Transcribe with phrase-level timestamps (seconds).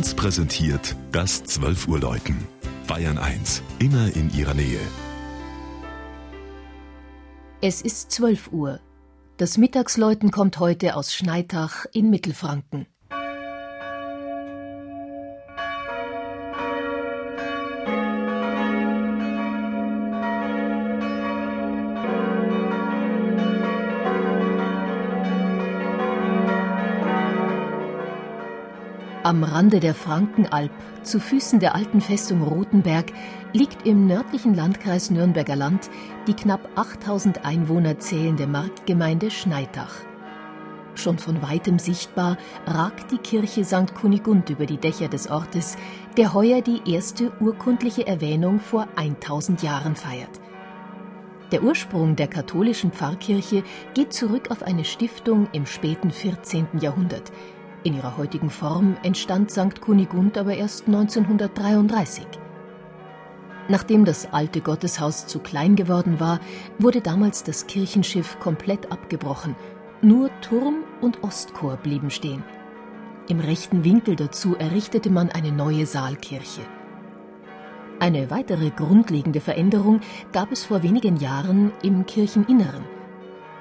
[0.00, 2.48] 1 präsentiert das 12 Uhr Läuten.
[2.86, 4.80] Bayern 1, immer in ihrer Nähe.
[7.60, 8.80] Es ist 12 Uhr.
[9.36, 12.86] Das Mittagsläuten kommt heute aus Schneitach in Mittelfranken.
[29.22, 30.70] Am Rande der Frankenalb,
[31.02, 33.12] zu Füßen der alten Festung Rothenberg,
[33.52, 35.90] liegt im nördlichen Landkreis Nürnberger Land
[36.26, 39.92] die knapp 8000 Einwohner zählende Marktgemeinde Schneitach.
[40.94, 43.94] Schon von weitem sichtbar ragt die Kirche St.
[43.94, 45.76] Kunigund über die Dächer des Ortes,
[46.16, 50.40] der heuer die erste urkundliche Erwähnung vor 1000 Jahren feiert.
[51.52, 56.68] Der Ursprung der katholischen Pfarrkirche geht zurück auf eine Stiftung im späten 14.
[56.80, 57.32] Jahrhundert,
[57.82, 59.80] in ihrer heutigen Form entstand St.
[59.80, 62.26] Kunigund aber erst 1933.
[63.68, 66.40] Nachdem das alte Gotteshaus zu klein geworden war,
[66.78, 69.54] wurde damals das Kirchenschiff komplett abgebrochen.
[70.02, 72.42] Nur Turm und Ostchor blieben stehen.
[73.28, 76.62] Im rechten Winkel dazu errichtete man eine neue Saalkirche.
[78.00, 80.00] Eine weitere grundlegende Veränderung
[80.32, 82.99] gab es vor wenigen Jahren im Kircheninneren.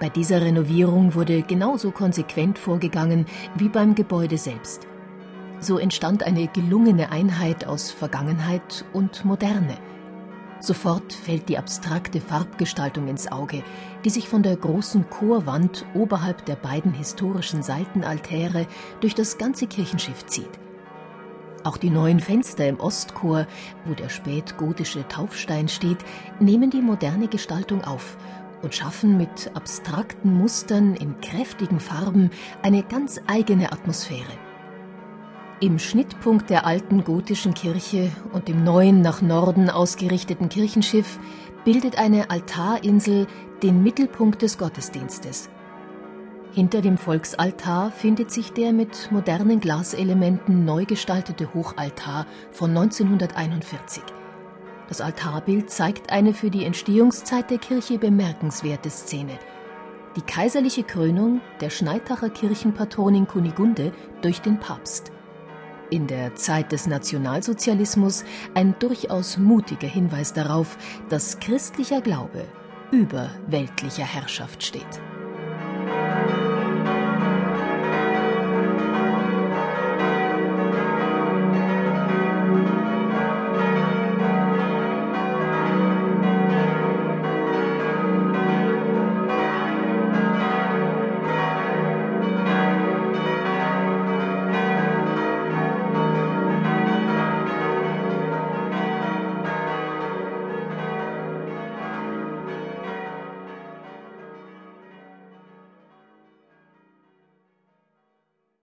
[0.00, 4.86] Bei dieser Renovierung wurde genauso konsequent vorgegangen wie beim Gebäude selbst.
[5.60, 9.76] So entstand eine gelungene Einheit aus Vergangenheit und Moderne.
[10.60, 13.62] Sofort fällt die abstrakte Farbgestaltung ins Auge,
[14.04, 18.66] die sich von der großen Chorwand oberhalb der beiden historischen Seitenaltäre
[19.00, 20.50] durch das ganze Kirchenschiff zieht.
[21.64, 23.46] Auch die neuen Fenster im Ostchor,
[23.84, 25.98] wo der spätgotische Taufstein steht,
[26.38, 28.16] nehmen die moderne Gestaltung auf
[28.62, 32.30] und schaffen mit abstrakten Mustern in kräftigen Farben
[32.62, 34.32] eine ganz eigene Atmosphäre.
[35.60, 41.18] Im Schnittpunkt der alten gotischen Kirche und dem neuen nach Norden ausgerichteten Kirchenschiff
[41.64, 43.26] bildet eine Altarinsel
[43.62, 45.50] den Mittelpunkt des Gottesdienstes.
[46.52, 54.02] Hinter dem Volksaltar findet sich der mit modernen Glaselementen neu gestaltete Hochaltar von 1941.
[54.88, 59.38] Das Altarbild zeigt eine für die Entstehungszeit der Kirche bemerkenswerte Szene.
[60.16, 65.12] Die kaiserliche Krönung der Schneitacher Kirchenpatronin Kunigunde durch den Papst.
[65.90, 70.76] In der Zeit des Nationalsozialismus ein durchaus mutiger Hinweis darauf,
[71.08, 72.44] dass christlicher Glaube
[72.90, 75.00] über weltlicher Herrschaft steht.